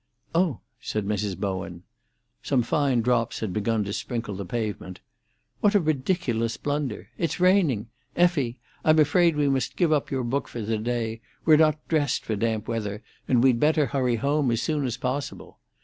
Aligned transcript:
"Oh!" 0.33 0.61
said 0.79 1.05
Mrs. 1.05 1.37
Bowen. 1.37 1.83
Some 2.41 2.63
fine 2.63 3.01
drops 3.01 3.39
had 3.41 3.53
begun 3.53 3.83
to 3.83 3.93
sprinkle 3.93 4.33
the 4.33 4.45
pavement. 4.45 4.99
"What 5.59 5.75
a 5.75 5.79
ridiculous 5.79 6.57
blunder! 6.57 7.09
It's 7.19 7.39
raining! 7.39 7.87
Effie, 8.15 8.57
I'm 8.83 8.97
afraid 8.97 9.35
we 9.35 9.47
must 9.47 9.75
give 9.77 9.91
up 9.93 10.09
your 10.09 10.23
book 10.23 10.47
for 10.47 10.65
to 10.65 10.77
day. 10.79 11.21
We're 11.45 11.57
not 11.57 11.87
dressed 11.87 12.25
for 12.25 12.35
damp 12.35 12.67
weather, 12.67 13.03
and 13.27 13.43
we'd 13.43 13.59
better 13.59 13.85
hurry 13.85 14.15
home 14.15 14.49
as 14.49 14.59
soon 14.59 14.87
as 14.87 14.97
possible." 14.97 15.59